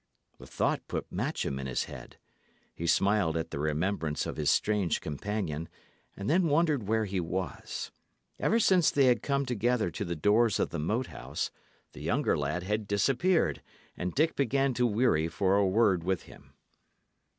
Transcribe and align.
The 0.39 0.47
thought 0.47 0.81
put 0.87 1.11
Matcham 1.11 1.59
in 1.59 1.67
his 1.67 1.83
head. 1.83 2.17
He 2.73 2.87
smiled 2.87 3.37
at 3.37 3.51
the 3.51 3.59
remembrance 3.59 4.25
of 4.25 4.35
his 4.35 4.49
strange 4.49 4.99
companion, 4.99 5.69
and 6.17 6.27
then 6.27 6.47
wondered 6.47 6.87
where 6.87 7.05
he 7.05 7.19
was. 7.19 7.91
Ever 8.39 8.59
since 8.59 8.89
they 8.89 9.05
had 9.05 9.21
come 9.21 9.45
together 9.45 9.91
to 9.91 10.03
the 10.03 10.15
doors 10.15 10.59
of 10.59 10.71
the 10.71 10.79
Moat 10.79 11.05
House 11.13 11.51
the 11.91 12.01
younger 12.01 12.35
lad 12.35 12.63
had 12.63 12.87
disappeared, 12.87 13.61
and 13.95 14.15
Dick 14.15 14.35
began 14.35 14.73
to 14.73 14.87
weary 14.87 15.27
for 15.27 15.55
a 15.55 15.67
word 15.67 16.03
with 16.03 16.23
him. 16.23 16.53